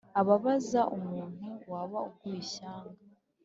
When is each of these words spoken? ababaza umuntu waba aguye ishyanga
ababaza 0.19 0.81
umuntu 0.97 1.47
waba 1.71 1.97
aguye 2.05 2.37
ishyanga 2.45 2.99